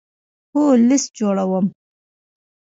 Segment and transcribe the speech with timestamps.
[0.53, 1.65] هو، لست جوړوم